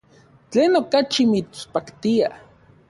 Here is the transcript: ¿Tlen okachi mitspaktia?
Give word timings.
¿Tlen 0.51 0.71
okachi 0.81 1.23
mitspaktia? 1.31 2.27